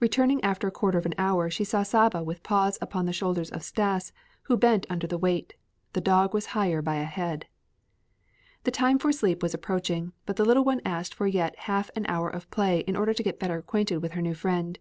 [0.00, 3.48] Returning after a quarter of an hour she saw Saba with paws upon the shoulders
[3.48, 4.12] of Stas,
[4.42, 5.54] who bent under the weight;
[5.92, 7.46] the dog was higher by a head.
[8.64, 12.06] The time for sleep was approaching, but the little one asked for yet half an
[12.08, 14.80] hour of play in order to get better acquainted with her new friend.